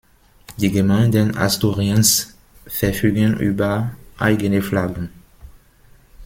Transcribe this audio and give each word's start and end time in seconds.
Die 0.57 0.71
Gemeinden 0.71 1.37
Asturiens 1.37 2.35
verfügen 2.65 3.37
über 3.39 3.91
eigene 4.17 4.63
Flaggen. 4.63 5.11